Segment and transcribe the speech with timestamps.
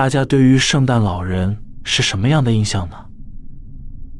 [0.00, 2.96] 大家对于圣诞老人是什么样的印象呢？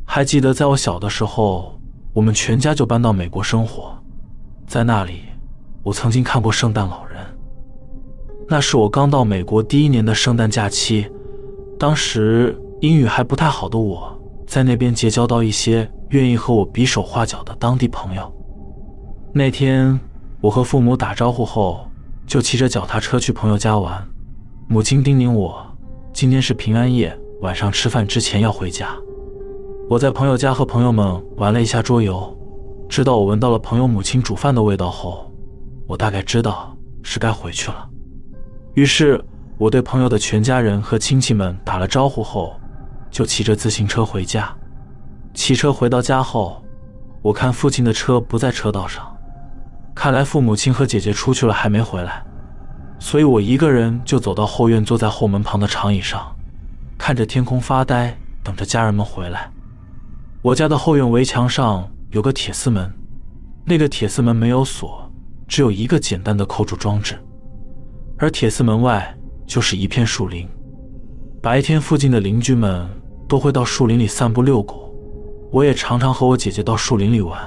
[0.05, 1.81] 还记得在我小的时候，
[2.13, 3.97] 我们全家就搬到美国生活，
[4.67, 5.23] 在那里，
[5.83, 7.17] 我曾经看过圣诞老人。
[8.47, 11.11] 那是我刚到美国第一年的圣诞假期，
[11.79, 14.15] 当时英语还不太好的我，
[14.47, 18.31] 在那边结交到一些愿意和我比手画脚的当地朋友。
[19.33, 19.99] 那天，
[20.43, 21.89] 我和父母打招呼后，
[22.27, 24.07] 就骑着脚踏车去朋友家玩。
[24.69, 25.67] 母亲叮咛我，
[26.21, 28.95] 今天是平安夜，晚上吃饭之前要回家。
[29.89, 32.39] 我在朋友家和朋友们玩了一下桌游，
[32.91, 35.33] 直到我闻到了朋友母亲煮饭的味道后，
[35.87, 37.89] 我大概知道是该回去了。
[38.75, 39.19] 于是，
[39.57, 42.55] 我对朋友的全家人和亲戚们打了招呼后，
[43.11, 44.55] 就骑着自行车回家。
[45.33, 46.63] 骑车回到家后，
[47.23, 49.11] 我看父亲的车不在车道上，
[49.95, 52.23] 看来父母亲和姐姐出去了还没回来，
[53.01, 56.37] 所以我一个人就走到后院，坐在后门旁的长椅上，
[56.99, 59.51] 看着天空发呆，等着家人们回来。
[60.43, 62.93] 我家的后院围墙上有个铁丝门，
[63.65, 65.11] 那个铁丝门没有锁，
[65.49, 67.19] 只有一个简单的扣住装置。
[68.19, 70.47] 而铁丝门外就是一片树林，
[71.43, 72.87] 白天附近的邻居们
[73.27, 74.95] 都会到树林里散步遛狗，
[75.51, 77.41] 我也常常和我姐姐到树林里玩。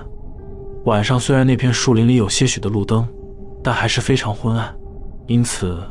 [0.86, 3.08] 晚上虽然那片树林里有些许的路灯，
[3.64, 4.76] 但还是非常昏暗，
[5.28, 5.82] 因此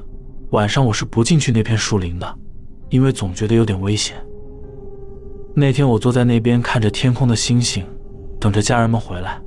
[0.50, 2.38] 晚上我是不进去那片树林的，
[2.91, 4.16] 因为总觉得有点危险。
[5.55, 7.84] 那天我坐在那边看着天空的星星，
[8.41, 9.41] 等着家人们回来，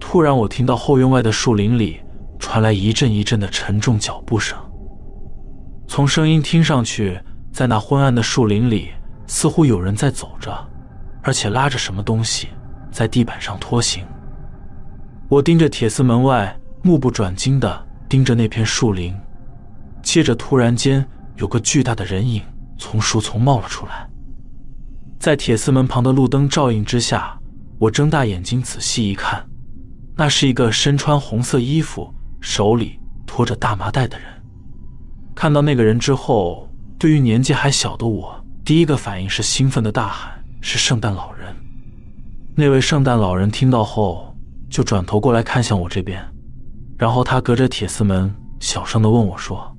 [0.00, 2.00] 突然我听到后院外的树林里。
[2.38, 4.58] 传来一阵一阵的沉重脚步声。
[5.88, 7.18] 从声音听上去，
[7.50, 8.90] 在那昏暗的树林里，
[9.26, 10.52] 似乎有人在走着，
[11.22, 12.48] 而且拉着什么东西
[12.90, 14.04] 在地板上拖行。
[15.30, 19.14] 我盯着铁丝门外，目不转睛地盯着那片树林。
[20.02, 21.06] 接着，突然间
[21.36, 22.42] 有个巨大的人影
[22.78, 24.08] 从树丛冒了出来，
[25.18, 27.38] 在铁丝门旁的路灯照映之下，
[27.78, 29.44] 我睁大眼睛仔细一看，
[30.16, 32.12] 那是一个身穿红色衣服。
[32.40, 34.28] 手里拖着大麻袋的人，
[35.34, 41.52] 看到那个人之后，对于年纪还小的我，第一个反应是兴奋的大喊：“是圣诞老人！”
[42.54, 44.36] 那位圣诞老人听到后，
[44.70, 46.24] 就转头过来看向我这边，
[46.96, 49.76] 然后他隔着铁丝门小声的问我说：“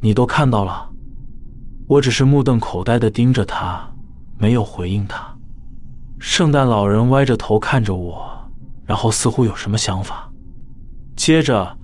[0.00, 0.90] 你都看到了？”
[1.88, 3.88] 我只是目瞪口呆的盯着他，
[4.36, 5.34] 没有回应他。
[6.18, 8.28] 圣诞老人歪着头看着我，
[8.84, 10.30] 然后似乎有什么想法。
[11.16, 11.76] 接着，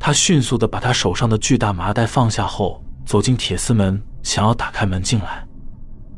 [0.00, 5.46] 他迅速的把他手上的巨大麻袋放下后，走进铁丝门，想要打开门进来。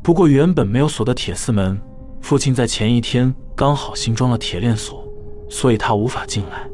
[0.01, 1.79] 不过，原本没有锁的铁丝门，
[2.21, 5.07] 父亲在前一天刚好新装了铁链锁，
[5.49, 6.67] 所以他无法进来。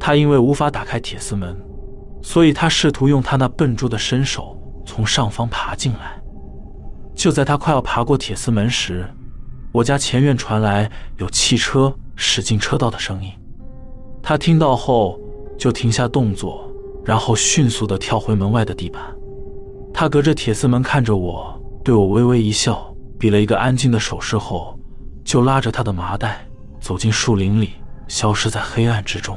[0.00, 1.54] 他因为无法打开铁丝门，
[2.22, 6.20] 所以他试图用他那笨拙的身手从上方爬进来。
[7.14, 9.06] 就在他快要爬过铁丝门时，
[9.72, 13.30] 我家前院传来有汽车驶进车道的声音。
[14.22, 15.20] 他听到后
[15.58, 16.66] 就停下动作，
[17.04, 19.02] 然后迅速地跳回门外的地板。
[19.92, 24.78] 他隔着铁丝门看着我，对我微微一笑，比了一个安静的手势后，
[25.24, 26.46] 就拉着他的麻袋
[26.80, 27.70] 走进树林里，
[28.08, 29.36] 消失在黑暗之中。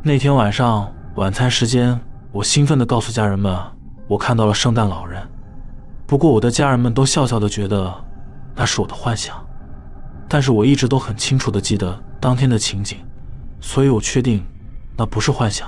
[0.00, 1.98] 那天晚上晚餐时间，
[2.30, 3.58] 我兴奋地告诉家人们，
[4.06, 5.20] 我看到了圣诞老人。
[6.06, 7.92] 不过我的家人们都笑笑地觉得
[8.54, 9.44] 那是我的幻想，
[10.28, 12.98] 但是我一直都很清楚地记得当天的情景。
[13.60, 14.46] 所以我确定，
[14.96, 15.66] 那不是幻想，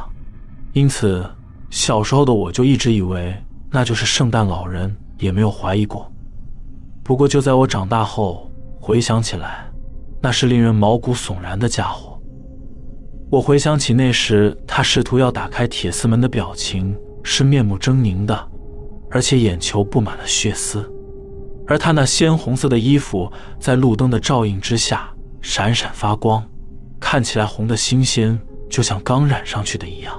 [0.75, 1.29] 因此
[1.69, 3.35] 小时候的我就一直以为
[3.69, 6.11] 那就是圣诞老人，也没有怀疑过。
[7.03, 8.49] 不过就在我长大后
[8.81, 9.69] 回想起来，
[10.23, 12.17] 那是令人毛骨悚然的家伙。
[13.31, 18.49] 我回想起那时他试图要打开铁丝门的表情，是面目狰狞的，
[19.09, 20.85] 而且眼球布满了血丝，
[21.65, 23.31] 而他那鲜红色的衣服
[23.61, 25.09] 在路灯的照映之下
[25.41, 26.45] 闪闪发光。
[26.99, 28.37] 看起来红的新鲜，
[28.69, 30.13] 就像刚染上去的一样。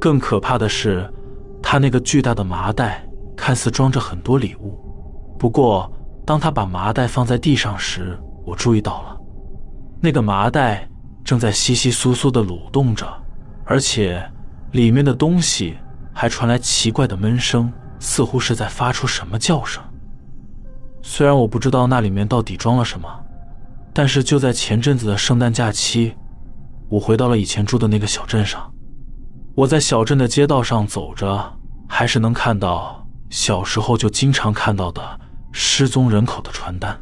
[0.00, 1.08] 更可怕的是，
[1.62, 4.76] 他那个巨大的麻袋看似装着很多礼物。
[5.38, 5.90] 不过，
[6.26, 9.16] 当他把麻袋放在地上时，我注意到了，
[10.02, 10.86] 那个麻袋
[11.28, 13.06] 正在窸窸窣窣地蠕动着，
[13.66, 14.26] 而且
[14.72, 15.76] 里面的东西
[16.10, 17.70] 还传来奇怪的闷声，
[18.00, 19.82] 似乎是在发出什么叫声。
[21.02, 23.06] 虽然我不知道那里面到底装了什么。
[23.92, 26.14] 但是就在前阵子的圣诞假期，
[26.88, 28.72] 我回到了以前住的那个小镇上。
[29.54, 31.52] 我在小镇的街道上走着，
[31.86, 35.20] 还是能看到小时候就经常看到的
[35.52, 36.98] 失踪人口的传单。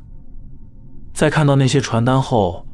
[1.14, 2.65] 在看到那些传单后，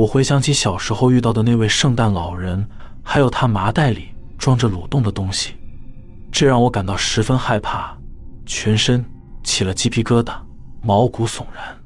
[0.00, 2.66] 我回想起小时候遇到的那位圣诞老人，
[3.02, 4.08] 还有他麻袋里
[4.38, 5.56] 装着蠕动的东西。
[6.32, 7.94] 这让我感到十分害怕，
[8.46, 9.04] 全身
[9.42, 10.40] 起了鸡皮疙瘩，
[10.80, 11.76] 毛骨悚然。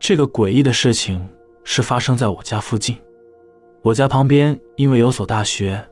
[0.00, 1.28] 这个诡异的事情
[1.64, 2.96] 是发生在我家附近。
[3.82, 5.86] 我家旁边因为有所大学，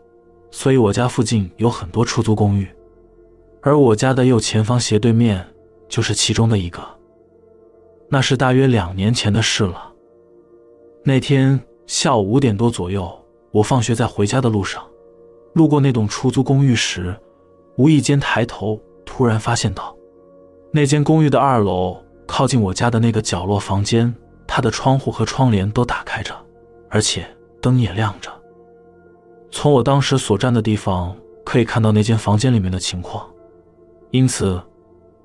[0.51, 2.69] 所以我家附近有很多出租公寓，
[3.63, 5.47] 而我家的右前方斜对面
[5.89, 6.81] 就是其中的一个。
[8.09, 9.93] 那是大约两年前的事了。
[11.05, 13.11] 那天下午五点多左右，
[13.53, 14.83] 我放学在回家的路上，
[15.55, 17.17] 路过那栋出租公寓时，
[17.77, 19.97] 无意间抬头，突然发现到
[20.73, 21.97] 那间公寓的二楼。
[22.27, 24.15] 靠近我家的那个角落房间，
[24.47, 26.33] 它的窗户和窗帘都打开着，
[26.89, 27.27] 而且
[27.61, 28.31] 灯也亮着。
[29.51, 31.15] 从我当时所站的地方
[31.45, 33.29] 可以看到那间房间里面的情况，
[34.11, 34.61] 因此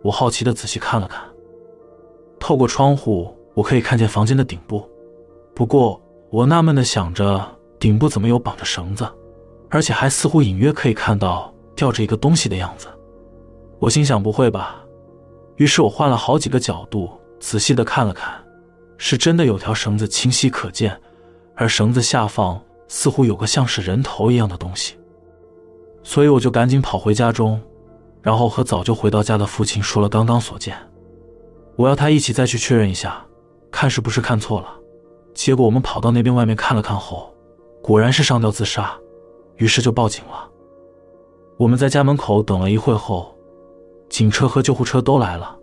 [0.02, 1.22] 我好奇的仔细看了看。
[2.40, 4.88] 透过窗户，我可以看见房间的顶部，
[5.54, 7.44] 不过我纳闷的想着，
[7.80, 9.08] 顶部怎么有绑着绳子，
[9.70, 12.88] 而且还似乎隐约可以看到吊着一个东西的样子。
[13.80, 14.84] 我心想，不会吧？
[15.58, 18.34] 于是我换了好几个角度，仔细的看了看，
[18.98, 21.00] 是真的有条绳子清晰可见，
[21.56, 24.96] 而绳子下方似乎有个像是人头一样的东西。
[26.04, 27.60] 所以我就赶紧跑回家中，
[28.22, 30.78] 然后和早就回到家的父亲说了刚刚所见。
[31.76, 33.26] 我要他一起再去确认一下，
[33.72, 34.68] 看是不是看错了。
[35.34, 37.34] 结果我们跑到那边外面看了看后，
[37.82, 38.98] 果然是上吊自杀，
[39.58, 40.50] 于是就报警了。
[41.58, 43.32] 我们在家门口等了一会后。
[44.08, 45.58] 警车和救护车都来了，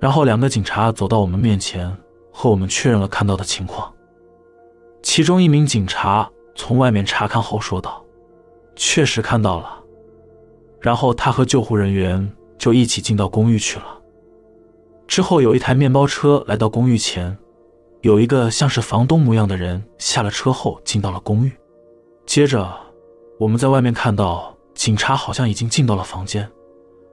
[0.00, 1.96] 然后两个警察走到我们面前，
[2.32, 3.90] 和我们确认了看到的情况。
[5.00, 8.04] 其中一名警察从外面查看后说道
[8.76, 9.80] ：“确实看到了。”
[10.80, 13.86] 然后他和救护人员就一起进到公寓去了。
[15.06, 17.36] 之后有一台面包车来到公寓前，
[18.02, 21.52] 有一个像是房东模样的人下了车后进到了公寓。
[22.26, 22.70] 接着
[23.38, 26.50] 我们在外面看到警察好像已经进到了房间。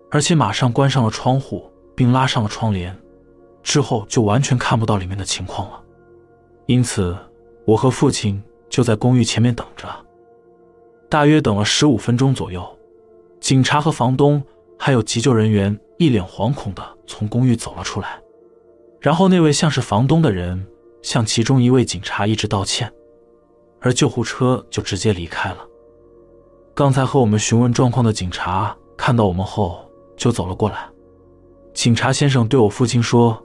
[0.10, 2.94] 而且马上关上了窗户，并拉上了窗帘，
[3.64, 5.82] 之后就完全看不到里面的情况了。
[6.66, 7.16] 因此，
[7.66, 9.88] 我和父亲就在公寓前面等着。
[11.08, 12.68] 大约等了十五分钟左右，
[13.40, 14.42] 警察和房东
[14.80, 18.20] 还有急救人员一脸惶恐的从公寓走了出来。
[19.00, 20.66] 然后，那位像是房东的人
[21.04, 22.92] 向其中一位警察一直道歉，
[23.80, 25.58] 而救护车就直接离开了。
[26.74, 29.88] 刚才和我们询问状况的警察看到我们后。
[30.18, 30.88] 就走了过来，
[31.74, 33.44] 警察先生对我父亲说：“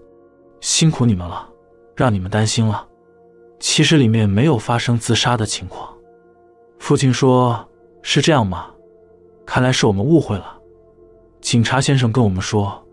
[0.61, 1.49] 辛苦你们了，
[1.95, 2.87] 让你们担心了。
[3.59, 5.93] 其实里面没有发生自杀的情况。”
[6.79, 7.69] 父亲说
[8.03, 8.71] ：“是这样吗？
[9.45, 10.59] 看来是我们误会了。”
[11.41, 12.87] 警察先生跟我们说：“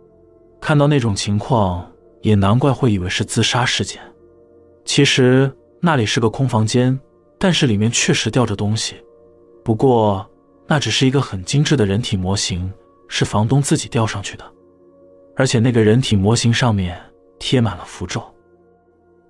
[0.61, 4.01] 看到那种情况，也难怪会以为是自杀事件。
[4.85, 6.99] 其实那里是个空房间，
[7.37, 8.95] 但是里面确实吊着东西，
[9.63, 10.25] 不过
[10.67, 12.71] 那只是一个很精致的人体模型。”
[13.09, 14.45] 是房东自己吊上去的，
[15.35, 16.99] 而且那个人体模型上面
[17.37, 18.23] 贴满了符咒。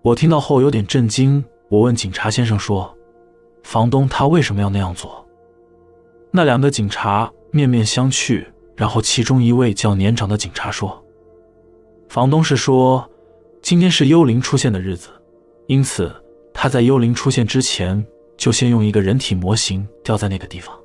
[0.03, 2.93] 我听到后有点震惊，我问警察先生说
[3.63, 5.25] ：“房东他为什么要那样做？”
[6.29, 11.01] 那两个警察面面相觑，然后其中一位较年长的警察说
[12.09, 13.09] ：“房东是说，
[13.61, 15.07] 今天是幽灵出现的日子，
[15.67, 16.13] 因此
[16.53, 20.77] 他在幽灵出现之前，就先用一个人体模型吊在那个地方。”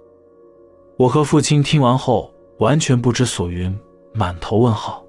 [0.97, 2.33] 我和父亲听完后。
[2.59, 3.73] 完全不知所云，
[4.13, 5.05] 满头问号。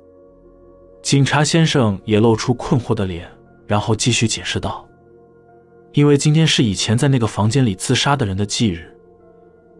[1.02, 3.28] 警察先生也露出困惑的脸，
[3.70, 4.84] 然后继续解释道
[5.94, 8.98] ：“因为今天是以前在那个房间里自杀的人的忌日，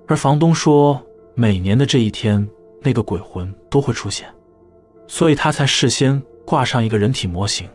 [0.08, 1.02] 而房东说
[1.34, 2.48] 每年的这一天
[2.84, 4.30] 那个鬼魂都会出现，
[5.08, 7.68] 所以他才事先挂上一个人体模型，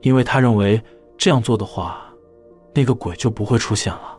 [0.00, 0.82] 因为他认为
[1.18, 2.10] 这样做的话，
[2.74, 4.18] 那个鬼就不会出现了。”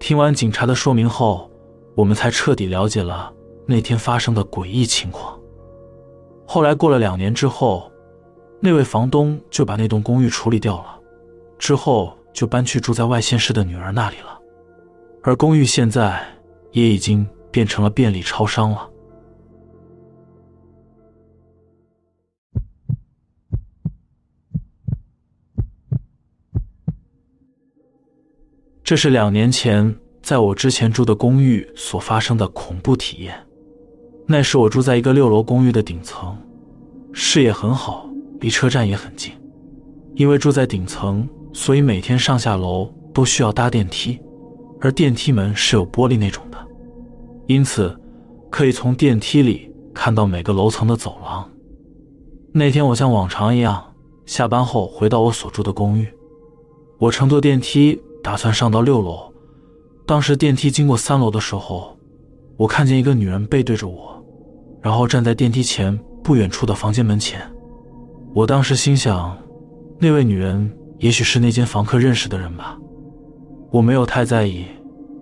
[0.00, 1.50] 听完警察的说明后，
[1.94, 3.30] 我们才彻底了解了。
[3.68, 5.38] 那天发生的诡异情况。
[6.46, 7.90] 后来过了两年之后，
[8.60, 10.98] 那位房东就把那栋公寓处理掉了，
[11.58, 14.38] 之后就搬去住在外县市的女儿那里了。
[15.22, 16.24] 而公寓现在
[16.72, 18.90] 也已经变成了便利超商了。
[28.82, 33.36] 这是两年前在我之前住的公寓所发生的恐怖体验。
[34.28, 36.36] 那时我住在一个六楼公寓的顶层，
[37.12, 38.08] 视野很好，
[38.46, 39.32] 离车站也很近。
[40.14, 44.20] 因为住在顶层，所以每天上下楼都需要搭电梯，
[44.80, 46.56] 而电梯门是有玻璃那种的，
[47.48, 47.98] 因此
[48.48, 51.50] 可以从电梯里看到每个楼层的走廊。
[52.52, 53.84] 那天我像往常一样
[54.26, 56.06] 下班后回到我所住的公寓，
[56.98, 59.18] 我乘坐电梯打算上到六楼。
[60.06, 61.98] 当时电梯经过三楼的时候，
[62.56, 64.24] 我看见一个女人背对着我，
[64.80, 67.40] 然后站在电梯前不远处的房间门前。
[68.36, 69.34] 我当时心想，
[69.98, 72.78] 那位女人也许是那间房客认识的人吧。
[73.70, 74.66] 我没有太在意，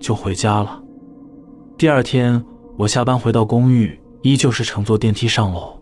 [0.00, 0.82] 就回家了。
[1.78, 2.44] 第二天，
[2.76, 5.80] 我下班回到公寓，依旧是乘坐电梯上楼。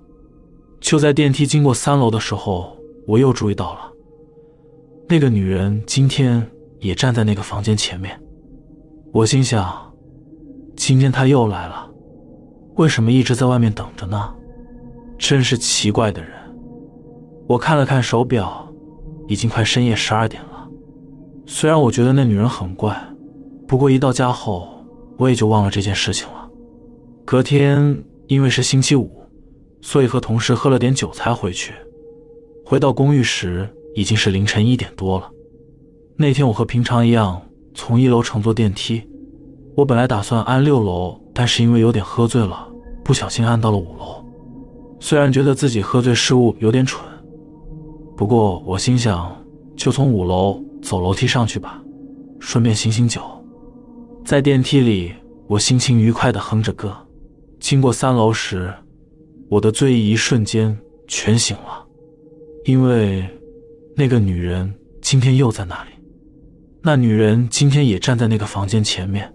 [0.78, 2.76] 就在电梯经过三楼的时候。
[3.04, 3.80] 我又注意到了，
[5.08, 6.46] 那个女人今天
[6.78, 8.16] 也站在那个房间前面。
[9.12, 9.92] 我心想，
[10.76, 11.90] 今天她又来了，
[12.76, 14.32] 为什么一直在外面等着呢？
[15.18, 16.30] 真是奇怪的人。
[17.46, 18.72] 我看了看手表，
[19.28, 20.68] 已经快深夜十二点了。
[21.46, 22.96] 虽然我觉得那女人很怪，
[23.66, 24.68] 不过一到家后，
[25.18, 26.48] 我也就忘了这件事情了。
[27.24, 29.10] 隔天因为是星期五，
[29.80, 31.72] 所以和同事喝了点酒才回去。
[32.64, 35.28] 回到公寓时，已经是凌晨一点多了。
[36.16, 37.42] 那天我和平常一样，
[37.74, 39.02] 从一楼乘坐电梯。
[39.74, 42.68] 我本来打算按六楼，但是因为有点喝醉了，
[43.02, 44.24] 不小心按到了五楼。
[45.00, 47.04] 虽然觉得自己喝醉失误有点蠢，
[48.16, 49.34] 不过我心想，
[49.76, 51.82] 就从五楼走楼梯上去吧，
[52.38, 53.22] 顺便醒醒酒。
[54.24, 55.12] 在电梯里，
[55.48, 56.96] 我心情愉快地哼着歌。
[57.58, 58.72] 经过三楼时，
[59.48, 60.76] 我的醉意一瞬间
[61.08, 61.84] 全醒了。
[62.64, 63.28] 因为
[63.96, 65.90] 那个女人今天又在那里，
[66.82, 69.32] 那女人今天也站在那个房间前面，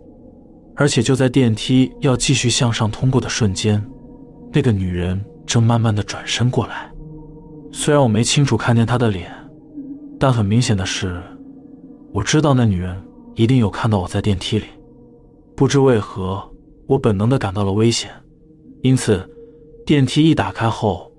[0.75, 3.83] 而且就在电梯要继续向上通过的瞬间，
[4.53, 6.89] 那个女人正慢慢的转身过来。
[7.71, 9.31] 虽然我没清楚看见她的脸，
[10.19, 11.21] 但很明显的是，
[12.11, 13.01] 我知道那女人
[13.35, 14.65] 一定有看到我在电梯里。
[15.55, 16.49] 不知为何，
[16.85, 18.09] 我本能的感到了危险，
[18.81, 19.29] 因此
[19.85, 21.11] 电梯一打开后，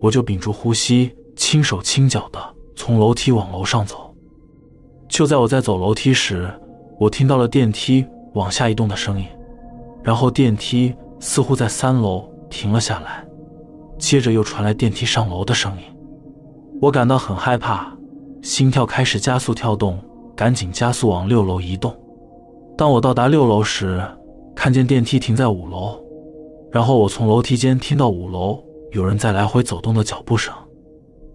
[0.00, 1.12] 我就屏住呼吸。
[1.36, 2.38] 轻手轻脚的
[2.76, 4.14] 从楼梯往楼上走。
[5.08, 6.50] 就在我在走楼梯时，
[6.98, 8.04] 我听到了电梯
[8.34, 9.26] 往下移动的声音，
[10.02, 13.24] 然后电梯似乎在三楼停了下来，
[13.98, 15.84] 接着又传来电梯上楼的声音。
[16.80, 17.92] 我感到很害怕，
[18.42, 19.98] 心跳开始加速跳动，
[20.34, 21.94] 赶紧加速往六楼移动。
[22.76, 24.02] 当我到达六楼时，
[24.56, 26.02] 看见电梯停在五楼，
[26.72, 30.54] 然后我从楼梯间听到五楼有人在来回走动的脚步声。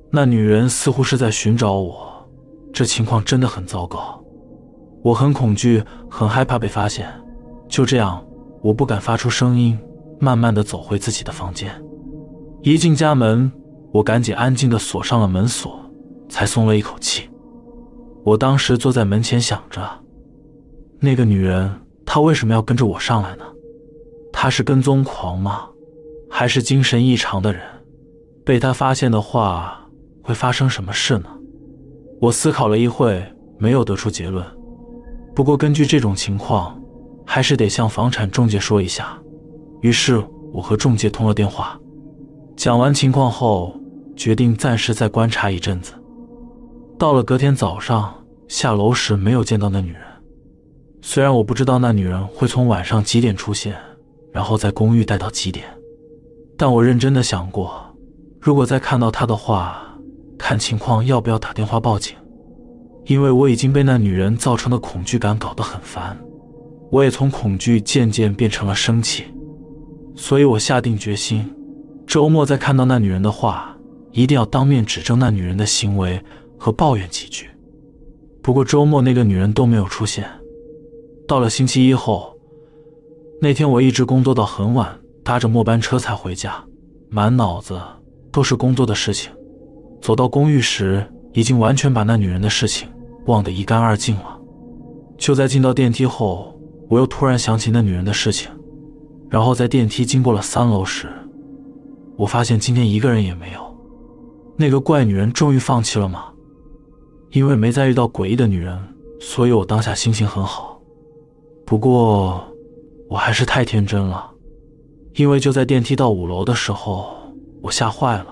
[0.09, 1.95] 那女人似乎是在寻找我，
[2.73, 4.19] 这情况真的很糟糕。
[5.03, 7.07] 我很恐惧，很害怕被发现。
[7.67, 8.25] 就这样，
[8.63, 9.77] 我不敢发出声音，
[10.19, 11.69] 慢慢的走回自己的房间。
[12.63, 13.51] 一进家门，
[13.95, 15.79] 我赶紧安静的锁上了门锁，
[16.27, 17.29] 才松了一口气。
[18.25, 19.81] 我当时坐在门前想着，
[20.99, 21.71] 那个女人
[22.05, 23.45] 她为什么要跟着我上来呢？
[24.33, 25.69] 她是跟踪狂吗？
[26.29, 27.61] 还是精神异常的人？
[28.43, 29.81] 被她发现的话。
[30.23, 31.29] 会发生什么事呢？
[32.19, 33.23] 我思考了一会，
[33.59, 34.43] 没有得出结论。
[35.35, 36.81] 不过根据这种情况，
[37.27, 39.15] 还是得向房产中介说一下。
[39.81, 40.19] 于是
[40.51, 41.79] 我和中介通了电话，
[42.57, 43.79] 讲完情况后，
[44.15, 45.93] 决定暂时再观察一阵子。
[46.97, 48.13] 到了隔天早上，
[48.47, 50.01] 下楼时没有见到那女人。
[51.01, 53.75] 虽然我不知道那女人会从晚上几点出现，
[54.31, 55.65] 然后在公寓待到几点，
[56.57, 57.95] 但我认真的想过，
[58.39, 59.81] 如果再看到她的话。
[60.37, 62.13] 看情况要不要打电话报警，
[63.05, 66.15] 因为我已经被那女人造成的恐惧感搞得很烦，
[66.91, 69.23] 我也从恐惧渐渐变成了生气，
[70.13, 71.49] 所以我下定决心，
[72.05, 73.74] 周末再看到那女人的话，
[74.15, 76.19] 一定要当面指证那女人的行为
[76.57, 77.49] 和抱怨几句。
[78.41, 80.25] 不过周末那个女人都没有出现。
[81.27, 82.33] 到了星期一后，
[83.41, 86.63] 那天我一直工作到很晚，搭着末班车才回家，
[87.09, 87.77] 满脑子
[88.31, 89.29] 都是工作的事情。
[90.01, 92.87] 走到公寓时，已经完全把那女人的事情
[93.25, 94.39] 忘得一干二净了。
[95.17, 96.57] 就在进到电梯后，
[96.87, 98.49] 我又突然想起那女人的事情。
[99.29, 101.09] 然后在电梯经过了三楼时，
[102.15, 103.64] 我发现今天一个人也没有。
[104.57, 106.25] 那个怪女人终于放弃了吗？
[107.31, 108.77] 因为没再遇到诡异的女人，
[109.19, 110.81] 所以我当下心情很好。
[111.65, 112.41] 不过，
[113.09, 114.31] 我还是太天真了，
[115.15, 117.07] 因为就在电梯到五楼的时候，
[117.61, 118.27] 我吓坏了。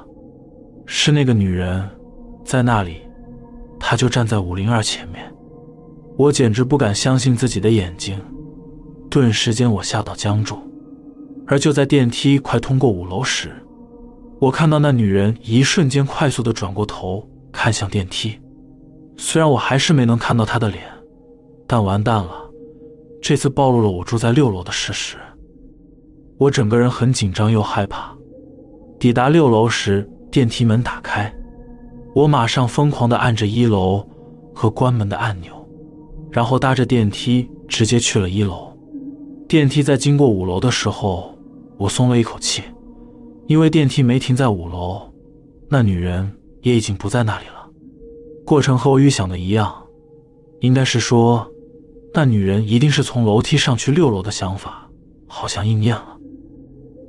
[0.85, 1.89] 是那个女人，
[2.45, 3.01] 在那里，
[3.79, 5.33] 她就站在五零二前面，
[6.17, 8.17] 我简直不敢相信自己的眼睛，
[9.09, 10.57] 顿时间我吓到僵住。
[11.47, 13.51] 而就在电梯快通过五楼时，
[14.39, 18.39] 我看到那女人一瞬间快速的转过头看向电梯，
[19.17, 20.83] 虽然我还是没能看到她的脸，
[21.67, 22.31] 但完蛋了，
[23.21, 25.17] 这次暴露了我住在六楼的事实。
[26.37, 28.13] 我整个人很紧张又害怕。
[28.99, 30.09] 抵达六楼时。
[30.31, 31.31] 电梯门打开，
[32.15, 34.03] 我马上疯狂地按着一楼
[34.51, 35.53] 和关门的按钮，
[36.31, 38.75] 然后搭着电梯直接去了一楼。
[39.47, 41.37] 电梯在经过五楼的时候，
[41.77, 42.63] 我松了一口气，
[43.47, 45.01] 因为电梯没停在五楼，
[45.69, 46.31] 那女人
[46.61, 47.67] 也已经不在那里了。
[48.45, 49.73] 过程和我预想的一样，
[50.61, 51.47] 应该是说，
[52.13, 54.89] 那女人一定是从楼梯上去六楼的想法，
[55.27, 56.17] 好像应验了。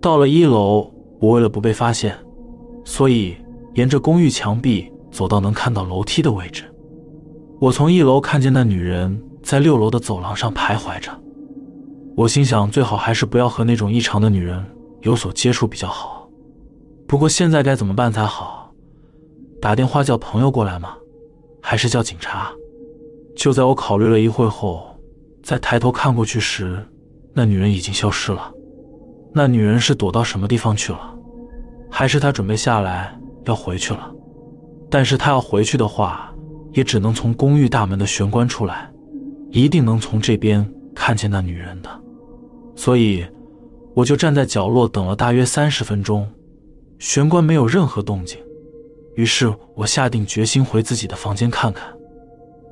[0.01, 2.17] 到了一楼，我为了不被发现，
[2.85, 3.37] 所以
[3.75, 4.91] 沿着公寓墙壁。
[5.15, 6.65] 走到能看到楼梯的位置，
[7.61, 11.09] 我从一楼看见那女人在六楼的走廊上徘徊着。
[12.17, 14.61] 我心想，最好还是不要和那种异常的女人
[15.03, 16.24] 有所接触比较好。
[17.15, 18.75] 不过现在该怎么办才好？
[19.63, 20.97] 打电话叫朋友过来吗？
[21.63, 22.51] 还是叫警察？
[23.37, 24.99] 就在我考虑了一会后，
[25.41, 26.85] 再抬头看过去时，
[27.33, 28.53] 那女人已经消失了。
[29.33, 31.17] 那女人是躲到什么地方去了？
[31.89, 34.13] 还是她准备下来要回去了？
[34.91, 36.35] 但是他要回去的话，
[36.73, 38.91] 也只能从公寓大门的玄关出来，
[39.53, 41.89] 一定能从这边看见那女人的。
[42.75, 43.25] 所以，
[43.95, 46.29] 我就站在角落等了大约三十分钟，
[46.99, 48.39] 玄关没有任何动静。
[49.15, 51.87] 于是我下定决心回自己的房间看看。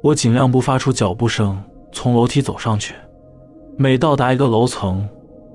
[0.02, 1.62] 我尽量不发出脚步声，
[1.92, 2.94] 从楼梯走上去。
[3.76, 5.08] 每到达一个楼层，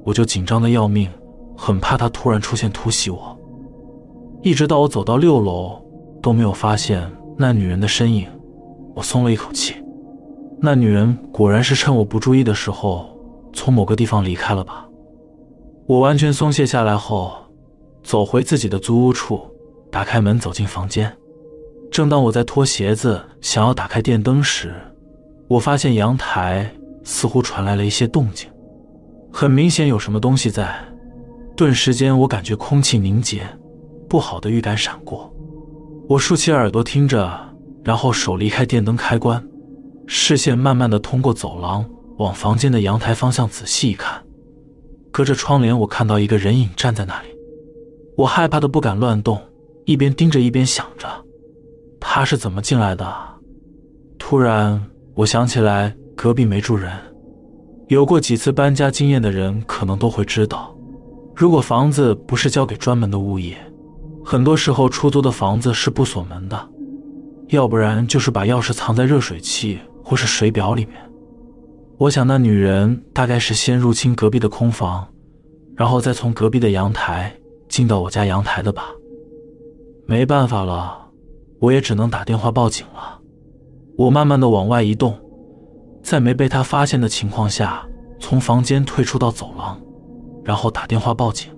[0.04, 1.10] 我就紧张的要命，
[1.58, 3.38] 很怕他突然出现突袭我。
[4.42, 5.84] 一直到我走到六楼。
[6.20, 8.28] 都没有发现那女人的身影，
[8.96, 9.76] 我松了一口气。
[10.60, 13.06] 那女人果然是趁我不注意的时候
[13.54, 14.90] 从某个地方离开了吧？
[15.86, 17.32] 我完全松懈下来后，
[18.08, 19.42] 走回自己的租屋处，
[19.92, 21.14] 打开门走进房间。
[21.92, 24.74] 正当我在脱鞋子想要打开电灯时，
[25.50, 26.74] 我发现阳台
[27.04, 28.50] 似乎传来了一些动静，
[29.30, 30.74] 很明显有什么东西在。
[31.58, 33.46] 顿时间，我感觉空气凝结，
[34.08, 35.30] 不好的预感闪过。
[36.08, 37.30] 我竖起耳朵听着，
[37.84, 39.46] 然后手离开电灯开关，
[40.06, 41.86] 视线慢慢的通过走廊
[42.20, 44.24] 往房间的阳台方向仔细一看。
[45.12, 47.28] 隔着窗帘，我看到一个人影站在那里。
[48.18, 49.40] 我害怕的不敢乱动，
[49.86, 51.08] 一边盯着一边想着，
[52.00, 53.08] 他是怎么进来的？
[54.18, 56.92] 突然，我想起来隔壁没住人。
[57.90, 60.76] 有过几次搬家经验的人可能都会知道，
[61.36, 63.56] 如果房子不是交给专门的物业。
[64.26, 66.70] 很多时候，出租的房子是不锁门的，
[67.50, 70.96] 要不然就是把钥匙藏在热水器或是水表里面。
[72.00, 75.08] 我想，那女人大概是先入侵隔壁的空房，
[75.76, 77.32] 然后再从隔壁的阳台
[77.68, 78.92] 进到我家阳台的吧。
[80.06, 81.10] 没办法了，
[81.60, 83.20] 我也只能打电话报警了。
[83.98, 85.18] 我慢慢的往外移动，
[86.04, 87.86] 在没被他发现的情况下，
[88.20, 89.80] 从房间退出到走廊，
[90.44, 91.52] 然后打电话报警。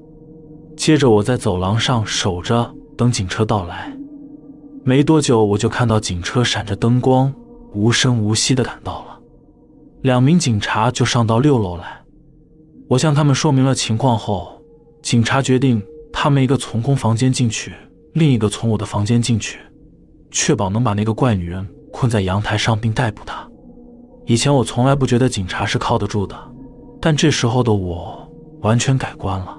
[0.76, 3.96] 接着我在走廊上守着，等警车到来。
[4.84, 7.32] 没多久，我就看到警车闪着灯光，
[7.74, 9.20] 无声无息的赶到了。
[10.02, 12.02] 两名警察就上到六楼来。
[12.88, 14.62] 我向他们说明了情况后，
[15.02, 15.84] 警察决定
[16.22, 17.74] 他们一个从空房间进去，
[18.12, 19.58] 另一个从我的房间进去，
[20.30, 23.50] 确保能把那个怪女人困在阳台上并逮捕她。
[24.26, 26.36] 以前我从来不觉得警察是靠得住的，
[27.00, 28.30] 但这时候的我
[28.60, 29.58] 完全改观了。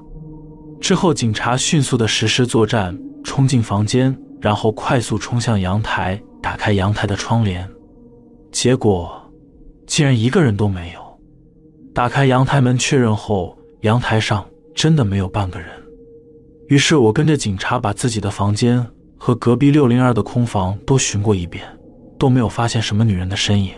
[0.83, 2.94] 之后，警察迅速的实施作战，
[3.25, 7.66] 冲进房间，然后快速冲向阳台，打开阳台的窗帘。
[8.53, 9.11] 结果，
[9.87, 11.01] 竟然一个人都没有。
[11.94, 15.70] 打开阳台门确认后，阳台上真的没有半个人。
[16.70, 18.87] 于是我跟着警察把自己的房间
[19.18, 21.64] 和隔壁六零二的空房都巡过一遍，
[22.16, 23.72] 都没有发现什么女人的身影。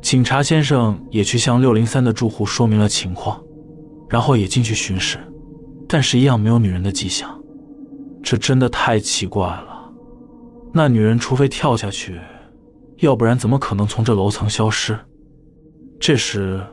[0.00, 3.42] 警察先生也去向六零三的住户说明了情况，
[4.08, 5.18] 然后也进去巡视。
[5.88, 7.42] 但是，一样没有女人的迹象，
[8.22, 9.90] 这真的太奇怪了。
[10.72, 12.20] 那女人除非跳下去，
[12.98, 14.96] 要不然怎么可能从这楼层消失？
[15.98, 16.64] 这时，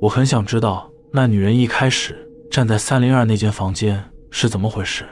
[0.00, 5.04] 我很想知道那女人一开始站在三零二那间房间是怎么回事，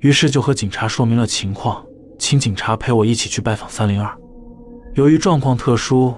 [0.00, 1.84] 于是就和警察说明了情况，
[2.18, 4.16] 请警察陪我一起去拜访三零二。
[4.94, 6.14] 由于状况特殊，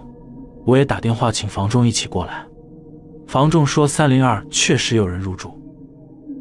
[0.64, 2.46] 我也打电话请房仲一起过来。
[3.26, 5.52] 房仲说三零二确实有人入住。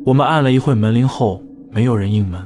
[0.06, 2.42] 我们按了一会门铃后，没有人应门，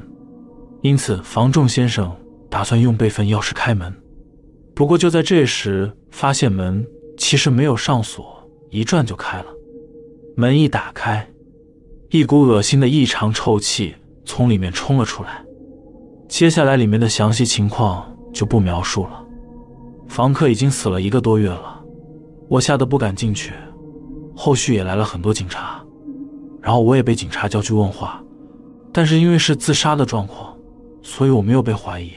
[0.80, 2.10] 因此房仲先生
[2.50, 3.94] 打算用备份钥匙开门。
[4.74, 6.84] 不过就在这时，发现门
[7.16, 9.46] 其实没有上锁，一转就开了。
[10.34, 11.28] 门一打开，
[12.12, 13.94] 一股恶心的异常臭气
[14.26, 15.42] 从里面冲了出来。
[16.28, 19.24] 接下来里面的详细情况就不描述了。
[20.08, 21.82] 房客已经死了一个多月了，
[22.50, 23.54] 我吓得不敢进去。
[24.36, 25.82] 后续也来了很多警察。
[26.60, 28.22] 然后我也被警察叫去问话，
[28.92, 30.54] 但是因为是自杀的状况，
[31.00, 32.12] 所以我没有被怀疑。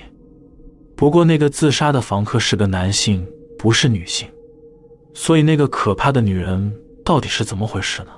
[0.97, 3.25] 不过那个自杀的房客是个男性，
[3.57, 4.27] 不是女性，
[5.13, 8.09] 所以那个可怕的女人到底是怎么回事呢？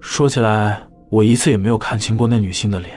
[0.00, 2.96] 说起来，我一次也没有看清过那女性的脸。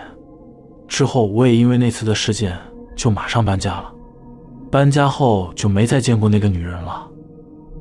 [0.87, 2.57] 之后，我也因为那次的事件
[2.95, 3.93] 就马上搬家了。
[4.71, 7.07] 搬家后就没再见过那个女人了。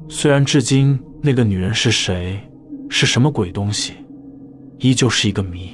[0.09, 2.39] 虽然至今那个女人是谁，
[2.89, 3.95] 是什么鬼东西，
[4.79, 5.71] 依旧是一个谜。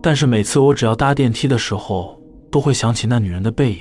[0.00, 3.80] 但是每次我只要搭电梯的时候，都会想起那女人的背影，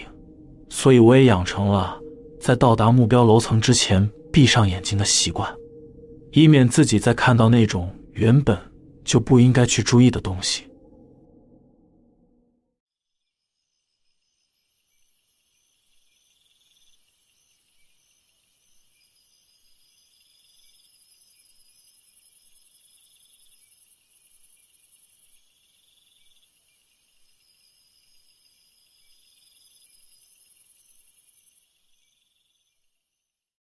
[0.69, 1.97] 所以我也养成了
[2.39, 5.49] 在到达目标楼层之前闭上眼睛的习惯，
[6.31, 8.55] 以免自己再看到那种原本
[9.03, 10.70] 就不应该去注意的东西。